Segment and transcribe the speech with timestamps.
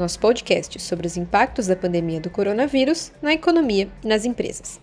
[0.00, 4.80] nosso podcast sobre os impactos da pandemia do coronavírus na economia e nas empresas.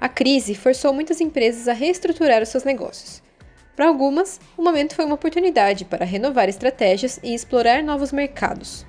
[0.00, 3.22] A crise forçou muitas empresas a reestruturar os seus negócios.
[3.74, 8.86] Para algumas, o momento foi uma oportunidade para renovar estratégias e explorar novos mercados.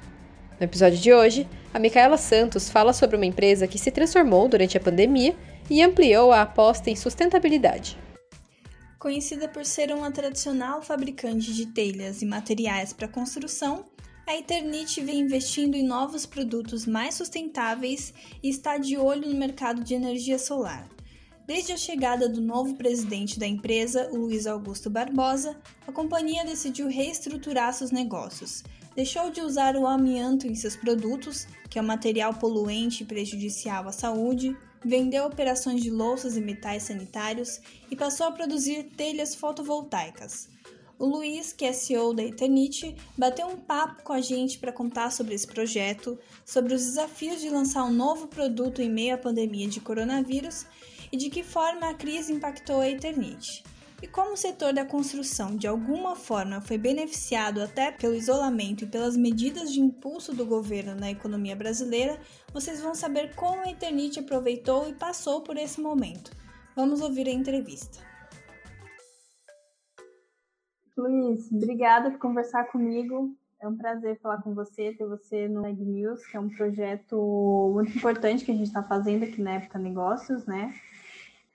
[0.59, 4.77] No episódio de hoje, a Micaela Santos fala sobre uma empresa que se transformou durante
[4.77, 5.35] a pandemia
[5.69, 7.97] e ampliou a aposta em sustentabilidade.
[8.97, 13.85] Conhecida por ser uma tradicional fabricante de telhas e materiais para construção,
[14.27, 19.81] a Eternit vem investindo em novos produtos mais sustentáveis e está de olho no mercado
[19.85, 20.85] de energia solar.
[21.47, 27.73] Desde a chegada do novo presidente da empresa, Luiz Augusto Barbosa, a companhia decidiu reestruturar
[27.73, 28.65] seus negócios.
[28.93, 33.87] Deixou de usar o amianto em seus produtos, que é um material poluente e prejudicial
[33.87, 40.49] à saúde, vendeu operações de louças e metais sanitários e passou a produzir telhas fotovoltaicas.
[40.99, 45.11] O Luiz, que é CEO da Eternit, bateu um papo com a gente para contar
[45.11, 49.67] sobre esse projeto, sobre os desafios de lançar um novo produto em meio à pandemia
[49.67, 50.65] de coronavírus
[51.11, 53.63] e de que forma a crise impactou a Eternit.
[54.01, 58.87] E como o setor da construção de alguma forma foi beneficiado até pelo isolamento e
[58.87, 62.19] pelas medidas de impulso do governo na economia brasileira,
[62.51, 66.31] vocês vão saber como a Eternit aproveitou e passou por esse momento.
[66.75, 68.06] Vamos ouvir a entrevista.
[70.97, 73.35] Luiz, obrigada por conversar comigo.
[73.61, 77.71] É um prazer falar com você, ter você no Ed News, que é um projeto
[77.73, 80.73] muito importante que a gente está fazendo aqui na Época Negócios, né?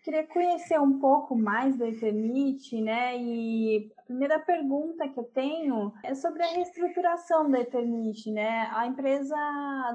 [0.03, 3.17] Queria conhecer um pouco mais da Eternit, né?
[3.17, 8.69] E a primeira pergunta que eu tenho é sobre a reestruturação da Eternit, né?
[8.73, 9.37] A empresa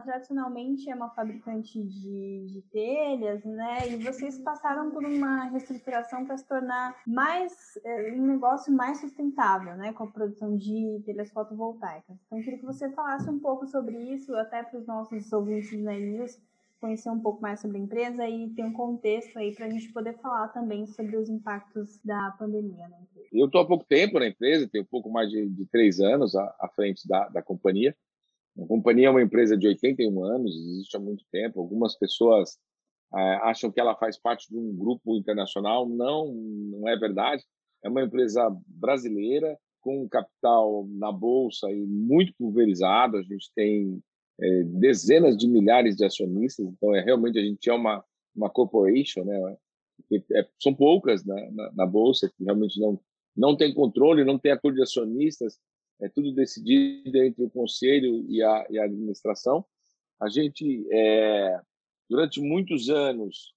[0.06, 3.90] tradicionalmente é uma fabricante de, de telhas, né?
[3.90, 9.75] E vocês passaram por uma reestruturação para se tornar mais é, um negócio mais sustentável,
[9.75, 9.91] né?
[9.91, 12.16] Com a produção de telhas fotovoltaicas.
[12.28, 15.84] Então, eu queria que você falasse um pouco sobre isso, até para os nossos ouvintes
[15.84, 16.39] da News
[16.80, 19.92] conhecer um pouco mais sobre a empresa e ter um contexto aí para a gente
[19.92, 23.28] poder falar também sobre os impactos da pandemia na empresa.
[23.32, 26.36] Eu estou há pouco tempo na empresa, tenho um pouco mais de, de três anos
[26.36, 27.96] à, à frente da, da companhia.
[28.60, 31.60] A companhia é uma empresa de 81 anos, existe há muito tempo.
[31.60, 32.58] Algumas pessoas
[33.16, 35.88] é, acham que ela faz parte de um grupo internacional.
[35.88, 37.44] Não, não é verdade.
[37.84, 43.18] É uma empresa brasileira com capital na bolsa e muito pulverizado.
[43.18, 44.02] A gente tem
[44.40, 48.03] é, dezenas de milhares de acionistas, então é realmente a gente é uma
[48.36, 49.58] uma corporation, né?
[50.31, 53.00] É, são poucas né, na, na, bolsa que realmente não
[53.36, 55.59] não tem controle, não tem acordo de acionistas,
[56.00, 59.66] é tudo decidido entre o conselho e a, e a administração.
[60.20, 61.59] A gente é,
[62.09, 63.54] durante muitos anos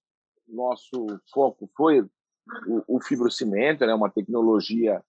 [0.47, 5.01] nosso foco foi o, o fibrocimento, né, uma tecnologia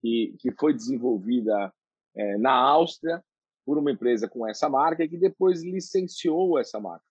[0.00, 1.72] que, que foi desenvolvida
[2.14, 3.22] é, na Áustria
[3.66, 7.04] por uma empresa com essa marca e que depois licenciou essa marca.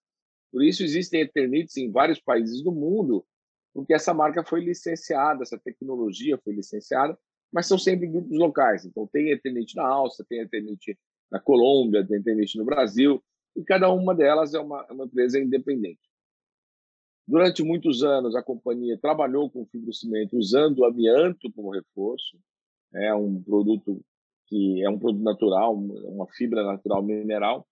[0.51, 3.25] Por isso existem Eternites em vários países do mundo,
[3.73, 7.19] porque essa marca foi licenciada, essa tecnologia foi licenciada,
[7.51, 8.85] mas são sempre grupos locais.
[8.85, 10.97] Então tem Eternite na Áustria, tem Eternite
[11.29, 13.21] na Colômbia, tem Eternite no Brasil,
[13.53, 16.09] e cada uma delas é uma, é uma empresa independente.
[17.27, 22.37] Durante muitos anos, a companhia trabalhou com fibrocimento usando amianto como reforço.
[22.93, 24.01] É um produto
[24.47, 27.67] que é um produto natural, uma fibra natural mineral,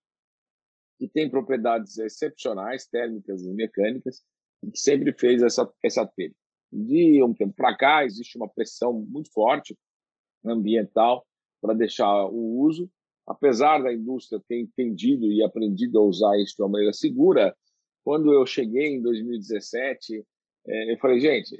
[0.98, 4.22] que tem propriedades excepcionais, térmicas e mecânicas,
[4.62, 6.34] e que sempre fez essa, essa telha.
[6.72, 9.76] De um tempo para cá, existe uma pressão muito forte
[10.44, 11.26] ambiental
[11.60, 12.90] para deixar o uso.
[13.26, 17.56] Apesar da indústria ter entendido e aprendido a usar isso de uma maneira segura,
[18.04, 20.24] quando eu cheguei em 2017,
[20.66, 21.56] eh, eu falei, gente,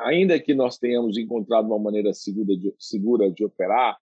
[0.00, 3.96] ainda que nós tenhamos encontrado uma maneira segura de, segura de operar,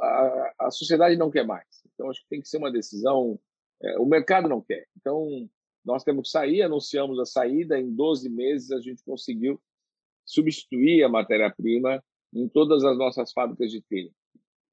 [0.00, 1.66] a, a sociedade não quer mais.
[1.94, 3.38] Então, acho que tem que ser uma decisão.
[3.82, 4.86] É, o mercado não quer.
[4.96, 5.48] Então,
[5.84, 7.78] nós temos que sair, anunciamos a saída.
[7.78, 9.60] Em 12 meses, a gente conseguiu
[10.24, 12.02] substituir a matéria-prima
[12.34, 14.10] em todas as nossas fábricas de telha.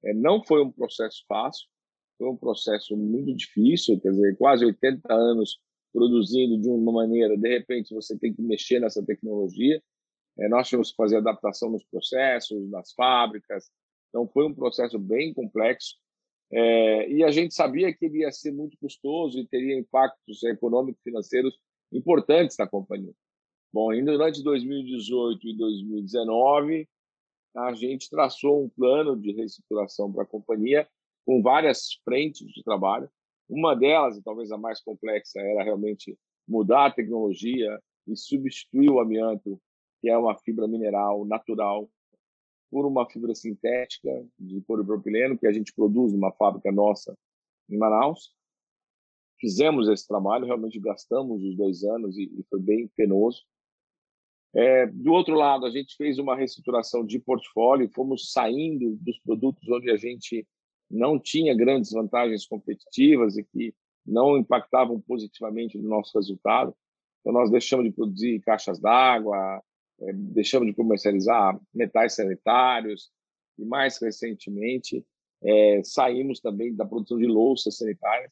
[0.03, 1.67] É, não foi um processo fácil,
[2.17, 5.59] foi um processo muito difícil, quer dizer, quase 80 anos
[5.94, 9.81] produzindo de uma maneira, de repente você tem que mexer nessa tecnologia.
[10.39, 13.69] É, nós tivemos que fazer adaptação nos processos, nas fábricas,
[14.13, 15.95] então, foi um processo bem complexo.
[16.51, 21.01] É, e a gente sabia que ele ia ser muito custoso e teria impactos econômicos
[21.01, 21.57] e financeiros
[21.92, 23.12] importantes da companhia.
[23.74, 26.88] Bom, ainda durante 2018 e 2019,
[27.56, 30.88] a gente traçou um plano de reestruturação para a companhia
[31.25, 33.09] com várias frentes de trabalho.
[33.50, 36.16] Uma delas, e talvez a mais complexa, era realmente
[36.48, 39.59] mudar a tecnologia e substituir o amianto,
[40.01, 41.89] que é uma fibra mineral natural,
[42.73, 44.09] por uma fibra sintética
[44.39, 47.15] de polipropileno que a gente produz numa fábrica nossa
[47.69, 48.33] em Manaus.
[49.39, 53.43] Fizemos esse trabalho, realmente gastamos os dois anos e, e foi bem penoso.
[54.55, 59.69] É, do outro lado, a gente fez uma reestruturação de portfólio, fomos saindo dos produtos
[59.69, 60.47] onde a gente
[60.89, 63.71] não tinha grandes vantagens competitivas e que
[64.03, 66.75] não impactavam positivamente no nosso resultado.
[67.19, 69.61] Então, nós deixamos de produzir caixas d'água,
[70.07, 73.11] é, deixamos de comercializar metais sanitários
[73.57, 75.05] e, mais recentemente,
[75.44, 78.31] é, saímos também da produção de louças sanitárias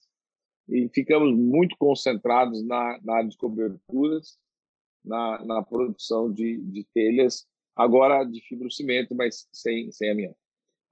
[0.68, 4.40] e ficamos muito concentrados na, na área de coberturas
[5.04, 7.46] na, na produção de, de telhas,
[7.76, 10.38] agora de fibrocimento, mas sem, sem amianto.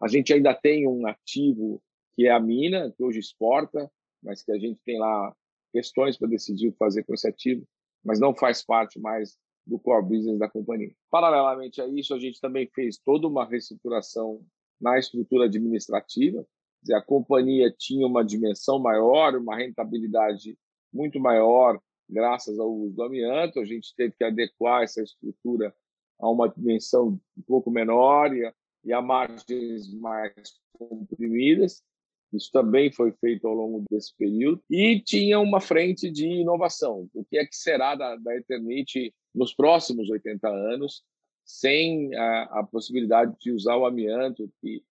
[0.01, 1.81] A gente ainda tem um ativo
[2.15, 3.89] que é a mina, que hoje exporta,
[4.21, 5.33] mas que a gente tem lá
[5.71, 7.65] questões para decidir o que fazer com esse ativo,
[8.03, 9.37] mas não faz parte mais
[9.69, 10.92] do core business da companhia.
[11.12, 14.44] Paralelamente a isso, a gente também fez toda uma reestruturação
[14.81, 16.45] na estrutura administrativa.
[16.81, 20.57] Dizer, a companhia tinha uma dimensão maior, uma rentabilidade
[20.92, 21.80] muito maior
[22.10, 23.60] graças ao uso do amianto.
[23.60, 25.74] A gente teve que adequar essa estrutura
[26.19, 28.54] a uma dimensão um pouco menor e a,
[28.86, 30.33] e a margens mais
[30.74, 31.83] comprimidas.
[32.31, 34.61] Isso também foi feito ao longo desse período.
[34.69, 37.09] E tinha uma frente de inovação.
[37.13, 41.03] O que é que será da, da Eternit nos próximos 80 anos,
[41.43, 44.83] sem a, a possibilidade de usar o amianto, que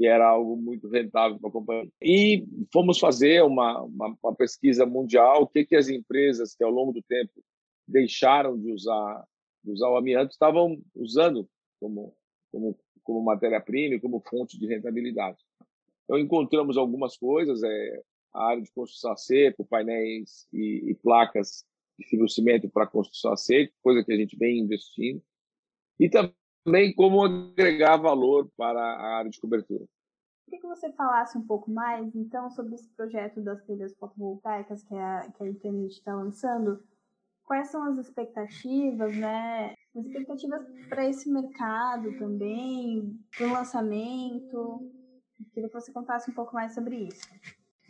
[0.00, 1.92] que era algo muito rentável para a companhia.
[2.00, 2.42] E
[2.72, 6.90] fomos fazer uma, uma, uma, pesquisa mundial, o que, que as empresas que ao longo
[6.90, 7.44] do tempo
[7.86, 9.22] deixaram de usar,
[9.62, 11.46] de usar o amianto estavam usando
[11.78, 12.16] como,
[12.50, 15.36] como, como matéria-prima e como fonte de rentabilidade.
[16.10, 18.02] Então, encontramos algumas coisas, é,
[18.34, 21.64] a área de construção a seco, painéis e, e placas
[21.96, 25.22] de fibrocimento para construção a seco, coisa que a gente vem investindo.
[26.00, 29.84] E também como agregar valor para a área de cobertura.
[30.46, 34.96] Queria que você falasse um pouco mais, então, sobre esse projeto das telhas fotovoltaicas que
[34.96, 36.82] a, que a internet está lançando.
[37.44, 39.74] Quais são as expectativas, né?
[39.94, 44.99] As expectativas para esse mercado também, para o lançamento.
[45.52, 47.28] Queria que você contasse um pouco mais sobre isso.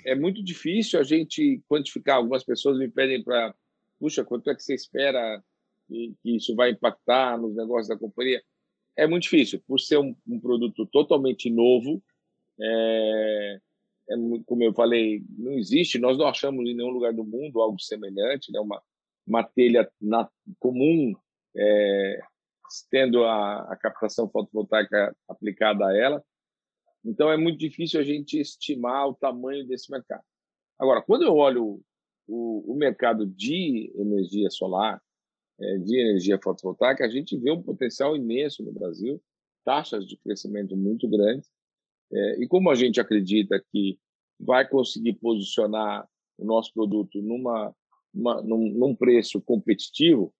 [0.04, 2.16] É muito difícil a gente quantificar.
[2.16, 3.54] Algumas pessoas me pedem para,
[3.98, 5.42] puxa, quanto é que você espera
[5.88, 8.42] que, isso vai impactar nos negócios da companhia?
[8.96, 12.02] é muito difícil, por ser um, um produto totalmente novo.
[12.60, 13.60] É,
[14.10, 14.14] é,
[14.44, 18.52] como eu falei, não existe, nós não achamos em nenhum lugar do mundo algo semelhante,
[18.52, 18.60] né?
[18.60, 18.82] uma,
[19.26, 21.14] uma telha na, comum,
[21.56, 22.20] é,
[22.90, 26.22] tendo a, a captação fotovoltaica aplicada a ela.
[27.04, 30.24] Então, é muito difícil a gente estimar o tamanho desse mercado.
[30.78, 31.82] Agora, quando eu olho
[32.26, 35.02] o, o mercado de energia solar,
[35.60, 39.20] é, de energia fotovoltaica, a gente vê um potencial imenso no Brasil,
[39.64, 41.50] taxas de crescimento muito grandes.
[42.12, 43.98] É, e como a gente acredita que
[44.38, 47.74] vai conseguir posicionar o nosso produto numa,
[48.12, 50.32] uma, num, num, preço competitivo,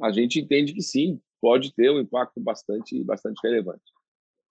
[0.00, 3.82] a gente entende que sim, pode ter um impacto bastante, bastante relevante.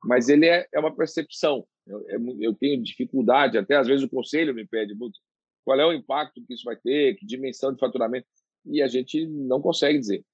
[0.03, 1.65] Mas ele é, é uma percepção.
[1.85, 5.19] Eu, é eu tenho dificuldade, até às vezes o conselho me pede muito,
[5.65, 8.27] qual é o impacto que isso vai ter, que dimensão de faturamento
[8.65, 10.25] e a gente não consegue dizer.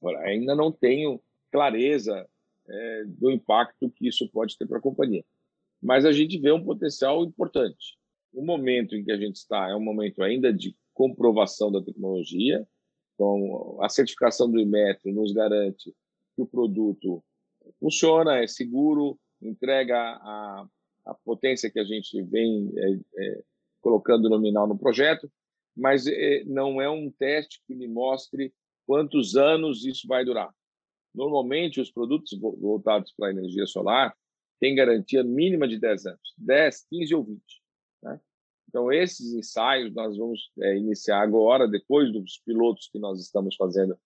[0.00, 1.20] Agora, ainda não tenho
[1.50, 2.28] clareza
[2.68, 5.24] é, do impacto que isso pode ter para a companhia.
[5.82, 7.96] Mas a gente vê um potencial importante.
[8.32, 12.66] O momento em que a gente está é um momento ainda de comprovação da tecnologia.
[13.14, 15.94] Então, a certificação do Imetro nos garante
[16.34, 17.22] que o produto
[17.84, 20.66] funciona, é seguro, entrega a,
[21.06, 23.42] a potência que a gente vem é, é,
[23.80, 25.30] colocando nominal no projeto
[25.76, 28.54] mas é, não é um teste que me mostre
[28.86, 30.54] quantos anos isso vai durar.
[31.14, 34.14] Normalmente, os produtos voltados para a energia solar
[34.60, 37.40] têm garantia mínima de 10 anos, 10, 15 ou 20.
[38.02, 38.20] Né?
[38.68, 43.96] Então, esses ensaios nós vamos é, iniciar agora, depois dos pilotos que nós estamos fazendo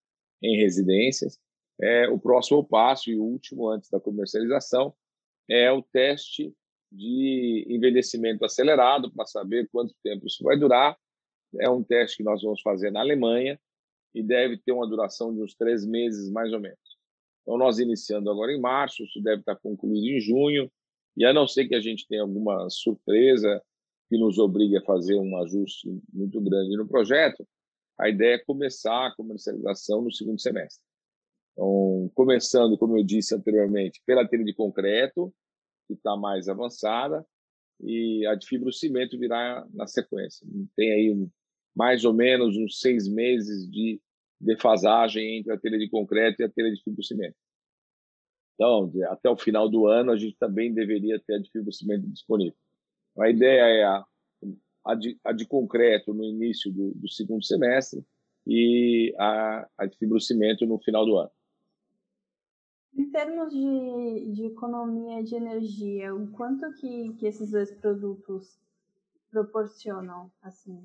[0.41, 1.39] em residências.
[1.81, 4.93] É, o próximo passo e o último antes da comercialização
[5.49, 6.53] é o teste
[6.91, 10.97] de envelhecimento acelerado para saber quanto tempo isso vai durar
[11.57, 13.59] é um teste que nós vamos fazer na Alemanha
[14.13, 16.79] e deve ter uma duração de uns três meses, mais ou menos.
[17.41, 20.71] Então, nós iniciando agora em março, isso deve estar concluído em junho,
[21.15, 23.61] e a não ser que a gente tenha alguma surpresa
[24.07, 27.47] que nos obrigue a fazer um ajuste muito grande no projeto,
[27.99, 30.83] a ideia é começar a comercialização no segundo semestre.
[31.59, 35.33] Então, começando, como eu disse anteriormente, pela telha de concreto,
[35.87, 37.25] que está mais avançada,
[37.81, 40.47] e a de fibrocimento virá na sequência.
[40.73, 41.27] Tem aí
[41.75, 44.01] mais ou menos uns seis meses de
[44.39, 47.35] defasagem entre a telha de concreto e a telha de fibrocimento.
[48.55, 52.57] Então, até o final do ano, a gente também deveria ter a de fibrocimento disponível.
[53.17, 54.05] A ideia é a,
[54.85, 58.01] a, de, a de concreto no início do, do segundo semestre
[58.47, 61.31] e a, a de fibrocimento no final do ano.
[62.93, 68.59] Em termos de, de economia de energia, o quanto que, que esses dois produtos
[69.29, 70.81] proporcionam, assim?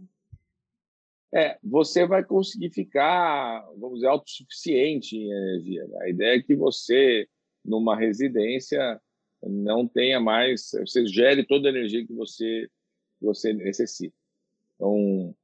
[1.35, 5.87] É, você vai conseguir ficar, vamos dizer, autossuficiente em energia.
[5.89, 5.99] Né?
[6.03, 7.27] A ideia é que você,
[7.65, 9.01] numa residência,
[9.43, 12.69] não tenha mais, você gere toda a energia que você,
[13.19, 14.15] que você necessita.
[14.77, 15.35] Então,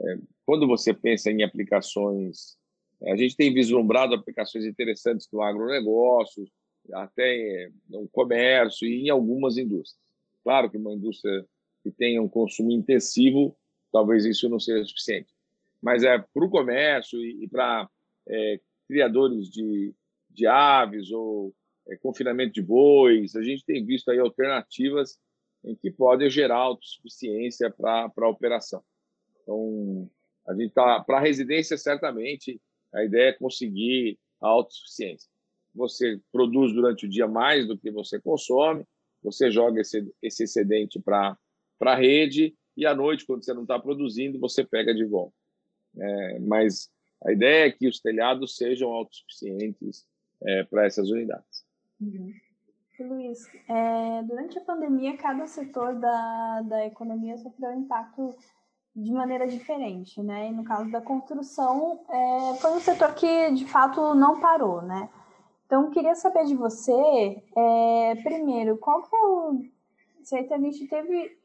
[0.00, 2.59] é, quando você pensa em aplicações
[3.06, 6.46] a gente tem vislumbrado aplicações interessantes no agronegócio,
[6.92, 10.00] até no comércio e em algumas indústrias.
[10.42, 11.46] Claro que uma indústria
[11.82, 13.56] que tenha um consumo intensivo,
[13.92, 15.32] talvez isso não seja suficiente.
[15.80, 17.88] Mas é para o comércio e, para
[18.28, 19.94] é, criadores de,
[20.28, 21.54] de aves ou
[21.88, 25.18] é, confinamento de bois, a gente tem visto aí alternativas
[25.64, 28.82] em que podem gerar autossuficiência para a operação.
[29.42, 30.10] Então,
[30.46, 32.60] a gente está para residência certamente
[32.92, 35.28] a ideia é conseguir a autossuficiência.
[35.74, 38.84] Você produz durante o dia mais do que você consome,
[39.22, 41.36] você joga esse, esse excedente para
[41.80, 45.34] a rede e à noite, quando você não está produzindo, você pega de volta.
[45.98, 46.90] É, mas
[47.24, 50.06] a ideia é que os telhados sejam autossuficientes
[50.42, 51.64] é, para essas unidades.
[52.00, 52.32] Uhum.
[53.00, 58.36] Luiz, é, durante a pandemia, cada setor da, da economia sofreu impacto
[58.94, 60.48] de maneira diferente, né?
[60.48, 65.08] E no caso da construção, é, foi um setor que de fato não parou, né?
[65.66, 69.62] Então, queria saber de você, é, primeiro, qual que é o.
[70.24, 71.38] Se a Eternit teve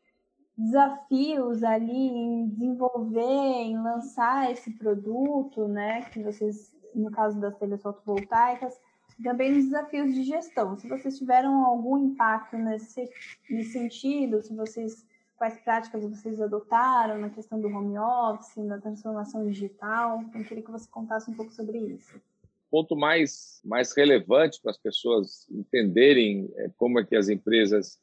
[0.57, 6.01] desafios ali em desenvolver, em lançar esse produto, né?
[6.09, 8.79] Que vocês, no caso das telhas fotovoltaicas,
[9.23, 10.75] também nos desafios de gestão.
[10.75, 13.07] Se vocês tiveram algum impacto nesse,
[13.49, 15.05] nesse sentido, se vocês
[15.37, 20.21] quais práticas vocês adotaram na questão do home office, na transformação digital.
[20.21, 22.17] Então, queria que você contasse um pouco sobre isso.
[22.67, 27.99] O ponto mais, mais relevante para as pessoas entenderem é, como é que as empresas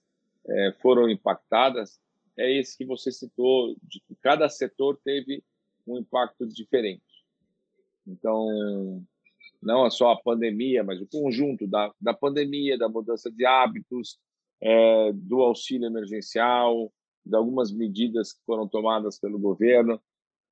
[0.46, 2.00] é, foram impactadas
[2.36, 5.44] é esse que você citou, de que cada setor teve
[5.86, 7.02] um impacto diferente.
[8.06, 9.04] Então,
[9.62, 14.18] não é só a pandemia, mas o conjunto da, da pandemia, da mudança de hábitos,
[14.60, 16.92] é, do auxílio emergencial,
[17.25, 20.00] de algumas medidas que foram tomadas pelo governo.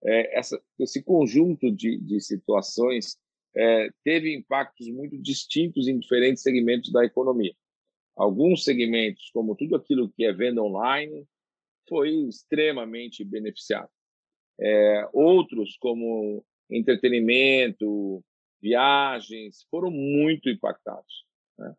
[0.04, 3.18] É, essa, esse conjunto de, de situações
[3.54, 7.54] é, teve impactos muito distintos em diferentes segmentos da economia.
[8.16, 11.26] Alguns segmentos, como tudo aquilo que é venda online,
[11.88, 13.90] foi extremamente beneficiado.
[14.60, 18.22] É, outros, como entretenimento,
[18.60, 21.24] viagens, foram muito impactados.
[21.58, 21.74] Né?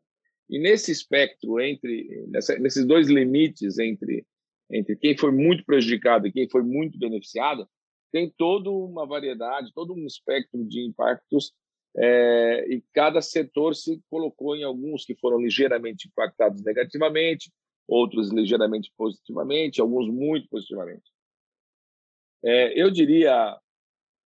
[0.50, 4.26] E nesse espectro, entre nessa, nesses dois limites entre
[4.72, 7.68] entre quem foi muito prejudicado e quem foi muito beneficiado,
[8.12, 11.54] tem toda uma variedade, todo um espectro de impactos
[11.96, 17.52] é, e cada setor se colocou em alguns que foram ligeiramente impactados negativamente,
[17.88, 21.04] outros ligeiramente positivamente, alguns muito positivamente.
[22.44, 23.58] É, eu diria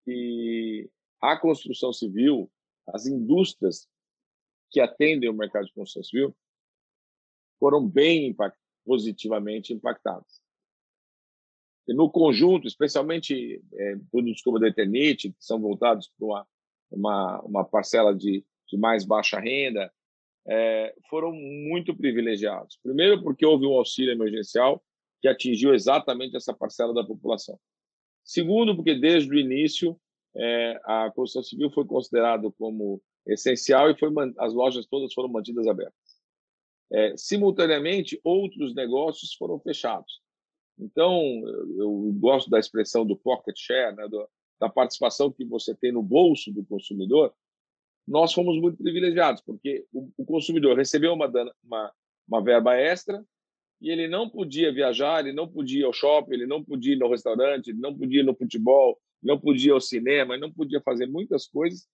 [0.04, 0.88] que
[1.20, 2.50] a construção civil,
[2.88, 3.88] as indústrias
[4.70, 6.36] que atendem o mercado de construção civil,
[7.58, 10.42] foram bem impactadas positivamente impactados.
[11.86, 16.46] E no conjunto, especialmente é, produtos como a Eternit, que são voltados para uma,
[16.90, 19.92] uma, uma parcela de, de mais baixa renda,
[20.46, 22.78] é, foram muito privilegiados.
[22.82, 24.82] Primeiro, porque houve um auxílio emergencial
[25.20, 27.58] que atingiu exatamente essa parcela da população.
[28.22, 29.98] Segundo, porque desde o início
[30.36, 35.66] é, a construção civil foi considerada como essencial e foi, as lojas todas foram mantidas
[35.66, 36.03] abertas.
[36.92, 40.20] É, simultaneamente, outros negócios foram fechados.
[40.78, 41.18] Então,
[41.78, 44.28] eu gosto da expressão do pocket share, né, do,
[44.60, 47.32] da participação que você tem no bolso do consumidor.
[48.06, 51.30] Nós fomos muito privilegiados, porque o, o consumidor recebeu uma,
[51.64, 51.92] uma,
[52.28, 53.24] uma verba extra
[53.80, 56.98] e ele não podia viajar, ele não podia ir ao shopping, ele não podia ir
[56.98, 60.52] no restaurante, ele não podia ir no futebol, não podia ir ao cinema, ele não
[60.52, 61.86] podia fazer muitas coisas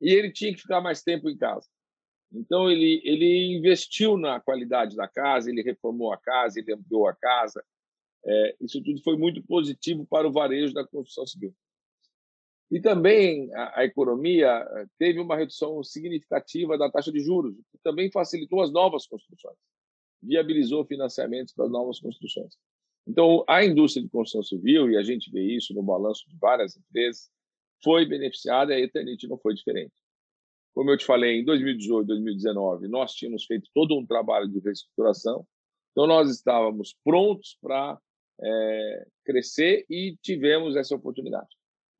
[0.00, 1.68] e ele tinha que ficar mais tempo em casa.
[2.34, 7.14] Então, ele, ele investiu na qualidade da casa, ele reformou a casa, ele ampliou a
[7.14, 7.64] casa.
[8.26, 11.54] É, isso tudo foi muito positivo para o varejo da construção civil.
[12.70, 17.78] E também a, a, economia eh, teve uma redução significativa da taxa de juros, que
[17.84, 19.56] também facilitou as novas construções,
[20.22, 22.56] viabilizou financiamentos para novas construções.
[23.06, 26.76] Então, a indústria de construção civil, e a gente vê isso no balanço de várias
[26.76, 27.30] empresas,
[27.82, 29.92] foi beneficiada e a Eternit não foi diferente.
[30.74, 35.46] Como eu te falei, em 2018, 2019, nós tínhamos feito todo um trabalho de reestruturação,
[35.92, 37.98] então nós estávamos prontos para
[38.42, 41.48] é, crescer e tivemos essa oportunidade.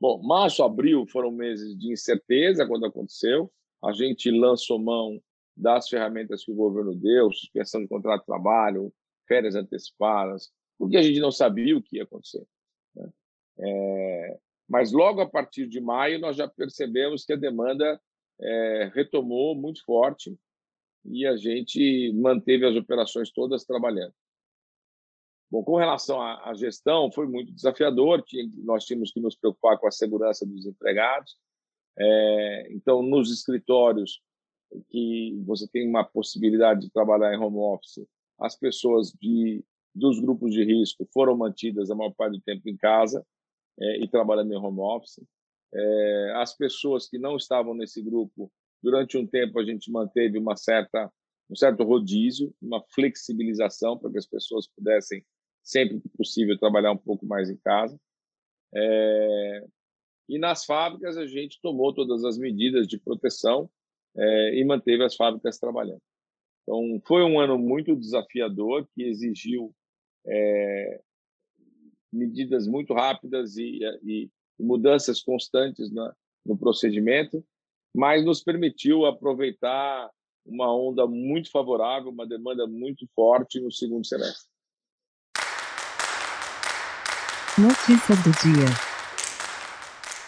[0.01, 3.51] Bom, março, abril foram meses de incerteza quando aconteceu.
[3.83, 5.21] A gente lançou mão
[5.57, 8.93] das ferramentas que o governo deu, suspensão de contrato de trabalho,
[9.29, 12.45] férias antecipadas, porque a gente não sabia o que ia acontecer.
[12.95, 13.09] Né?
[13.61, 14.39] É,
[14.69, 18.01] mas logo a partir de maio nós já percebemos que a demanda
[18.45, 20.37] é, retomou muito forte
[21.05, 24.15] e a gente manteve as operações todas trabalhando.
[25.51, 28.25] Bom, com relação à, gestão, foi muito desafiador.
[28.65, 31.37] Nós tínhamos que nos preocupar com a segurança dos empregados.
[31.97, 34.21] É, então, nos escritórios
[34.91, 38.05] que você tem uma possibilidade de trabalhar em home office,
[38.41, 42.77] as pessoas de, dos grupos de risco foram mantidas a maior parte do tempo em
[42.77, 43.25] casa
[43.79, 45.21] é, e trabalhando em home office.
[45.75, 48.51] É, as pessoas que não estavam nesse grupo,
[48.83, 51.11] durante um tempo a gente manteve uma certa
[51.51, 55.23] um certo rodízio, uma flexibilização para que as pessoas pudessem
[55.63, 57.99] sempre que possível, trabalhar um pouco mais em casa.
[58.75, 59.67] É,
[60.29, 63.71] e nas fábricas, a gente tomou todas as medidas de proteção
[64.17, 66.01] é, e manteve as fábricas trabalhando.
[66.63, 69.75] Então, foi um ano muito desafiador, que exigiu
[72.11, 77.45] medidas muito rápidas e, e mudanças constantes na, no procedimento,
[77.95, 80.11] mas nos permitiu aproveitar
[80.45, 84.47] uma onda muito favorável, uma demanda muito forte no segundo semestre.
[87.57, 88.95] Notícias do dia.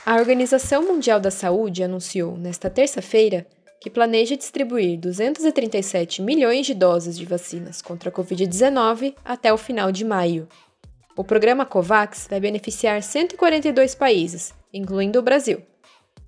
[0.07, 3.45] A Organização Mundial da Saúde anunciou, nesta terça-feira,
[3.81, 9.91] que planeja distribuir 237 milhões de doses de vacinas contra a Covid-19 até o final
[9.91, 10.49] de maio.
[11.19, 15.63] O programa COVAX vai beneficiar 142 países, incluindo o Brasil.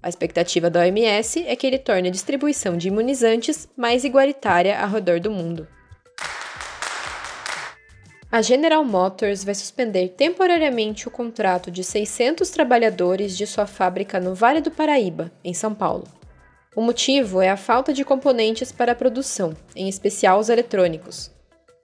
[0.03, 4.89] A expectativa da OMS é que ele torne a distribuição de imunizantes mais igualitária ao
[4.89, 5.69] redor do mundo.
[8.33, 14.35] A General Motors vai suspender temporariamente o contrato de 600 trabalhadores de sua fábrica no
[14.35, 16.05] Vale do Paraíba, em São Paulo.
[16.75, 21.31] O motivo é a falta de componentes para a produção, em especial os eletrônicos.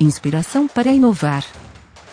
[0.00, 1.44] Inspiração para inovar.